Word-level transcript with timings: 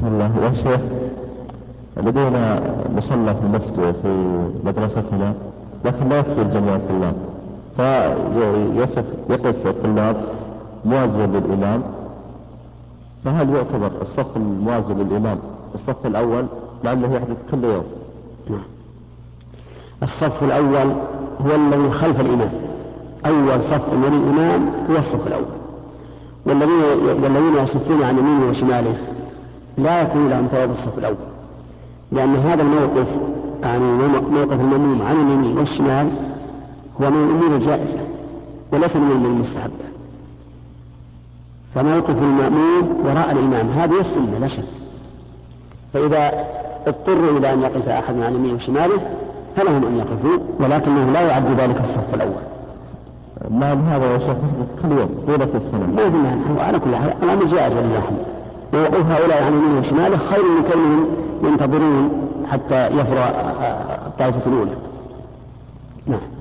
بسم 0.00 0.08
الله. 0.08 0.32
يا 0.42 0.52
شيخ 0.52 0.80
لدينا 1.96 2.60
مصلى 2.96 3.34
في 3.34 3.40
المسجد 3.40 3.94
في 4.02 4.08
مدرستنا 4.64 5.34
لكن 5.84 6.08
لا 6.08 6.18
يكفي 6.18 6.44
جميع 6.44 6.76
الطلاب. 6.76 7.14
فيصف 7.76 9.04
يقف 9.30 9.66
الطلاب 9.66 10.16
موازيا 10.84 11.26
للإمام. 11.26 11.82
فهل 13.24 13.50
يعتبر 13.50 13.90
الصف 14.02 14.36
الموازي 14.36 14.94
للإمام 14.94 15.38
الصف 15.74 16.06
الأول؟ 16.06 16.44
لعله 16.84 17.14
يحدث 17.14 17.38
كل 17.50 17.64
يوم. 17.64 17.84
نعم. 18.50 18.64
الصف 20.02 20.42
الأول 20.42 20.92
هو 21.46 21.54
الذي 21.54 21.90
خلف 21.90 22.20
الإمام. 22.20 22.52
أول 23.26 23.62
صف 23.62 23.92
من 23.92 24.22
الإمام 24.22 24.70
هو 24.90 24.96
الصف 24.98 25.26
الأول. 25.26 25.60
والذين 26.46 27.22
والذين 27.22 27.64
يصفون 27.64 28.02
عن 28.02 28.18
يمينه 28.18 28.50
وشماله. 28.50 28.94
لا 29.78 30.02
يكون 30.02 30.28
لهم 30.28 30.46
ثواب 30.46 30.70
الصف 30.70 30.98
الأول. 30.98 31.16
لأن 32.12 32.36
هذا 32.36 32.62
الموقف 32.62 33.06
يعني 33.62 33.84
موقف 34.30 34.52
المأموم 34.52 35.02
عن 35.02 35.16
اليمين 35.16 35.58
والشمال 35.58 36.10
هو 37.02 37.10
من 37.10 37.24
الأمور 37.24 37.56
الجائزة 37.56 37.98
وليس 38.72 38.96
من 38.96 39.10
الأمور 39.10 39.30
المستحبة. 39.30 39.84
فموقف 41.74 42.22
المأموم 42.22 43.00
وراء 43.04 43.32
الإمام 43.32 43.68
هذه 43.68 44.00
السنة 44.00 44.38
لا 44.38 44.48
شك. 44.48 44.64
فإذا 45.92 46.44
اضطروا 46.86 47.38
إلى 47.38 47.52
أن 47.52 47.62
يقف 47.62 47.88
أحد 47.88 48.18
عن 48.18 48.34
يمينه 48.34 48.54
وشماله 48.54 49.00
فلهم 49.56 49.86
أن 49.86 49.98
يقفوا 49.98 50.38
ولكنه 50.60 51.12
لا 51.12 51.20
يعد 51.20 51.60
ذلك 51.60 51.80
الصف 51.80 52.14
الأول. 52.14 52.42
نعم 53.50 53.84
هذا 53.84 54.12
يا 54.12 54.18
شيخ 54.18 54.36
كل 54.82 54.98
يوم 54.98 55.24
طيلة 55.26 55.48
السنة. 55.54 55.86
ما 55.96 56.02
يدري 56.02 56.60
على 56.60 56.78
كل 56.78 56.96
حال 56.96 57.14
الأمر 57.22 57.44
جائز 57.44 57.72
ولله 57.72 57.98
الحمد. 57.98 58.24
ووقوف 58.74 59.06
هؤلاء 59.06 59.42
عن 59.42 59.52
يمينه 59.52 59.80
وشماله 59.80 60.18
خير 60.18 60.42
من 60.44 60.62
كونهم 60.72 61.06
ينتظرون 61.42 62.28
حتى 62.50 62.86
يفرغ 62.86 63.28
الطائفة 64.06 64.40
الأولى. 64.46 64.76
نعم. 66.06 66.39